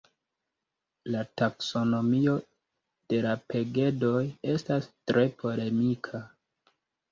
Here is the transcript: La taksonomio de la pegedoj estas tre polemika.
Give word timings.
La 1.15 1.19
taksonomio 1.41 2.33
de 3.13 3.21
la 3.27 3.35
pegedoj 3.53 4.25
estas 4.57 4.91
tre 5.13 5.29
polemika. 5.45 6.27